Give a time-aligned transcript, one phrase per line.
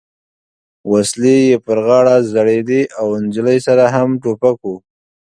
[0.91, 4.73] وسلې یې پر غاړه ځړېدې او نجلۍ سره هم ټوپک و.